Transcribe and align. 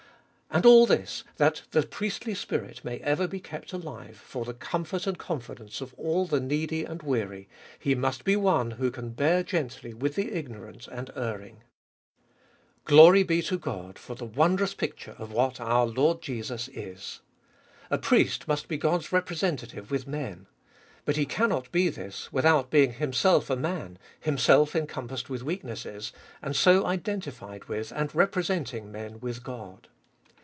And 0.53 0.65
all 0.65 0.85
this, 0.85 1.23
that 1.37 1.61
the 1.71 1.83
priestly 1.83 2.33
spirit 2.35 2.83
may 2.83 2.97
ever 2.99 3.25
be 3.25 3.39
kept 3.39 3.71
alive 3.71 4.17
for 4.17 4.43
the 4.43 4.53
comfort 4.53 5.07
and 5.07 5.17
confidence 5.17 5.79
of 5.79 5.93
all 5.93 6.25
the 6.25 6.41
needy 6.41 6.83
and 6.83 7.01
weary— 7.01 7.47
he 7.79 7.95
must 7.95 8.25
be 8.25 8.35
one 8.35 8.71
who 8.71 8.91
can 8.91 9.11
bear 9.11 9.43
gently 9.43 9.93
with 9.93 10.15
the 10.15 10.29
ignorant 10.33 10.89
and 10.89 11.09
erring. 11.15 11.61
Glory 12.83 13.23
be 13.23 13.41
to 13.43 13.57
God 13.57 13.97
for 13.97 14.13
the 14.13 14.25
wondrous 14.25 14.73
picture 14.73 15.15
of 15.17 15.31
what 15.31 15.61
our 15.61 15.85
Lord 15.85 16.21
Jesus 16.21 16.67
is. 16.73 17.21
A 17.89 17.97
'priest 17.97 18.45
must 18.45 18.67
be 18.67 18.75
God's 18.75 19.13
representative 19.13 19.89
with 19.89 20.05
men. 20.05 20.47
But 21.05 21.15
he 21.15 21.25
cannot 21.25 21.71
be 21.71 21.87
this, 21.87 22.33
without 22.33 22.69
being 22.69 22.95
himself 22.95 23.49
a 23.49 23.55
man 23.55 23.97
himself 24.19 24.75
encompassed 24.75 25.29
with 25.29 25.43
weaknesses, 25.43 26.11
and 26.41 26.57
so 26.57 26.85
identified 26.85 27.69
with, 27.69 27.93
and 27.93 28.13
representing 28.13 28.91
men 28.91 29.21
with 29.21 29.45
God. 29.45 29.87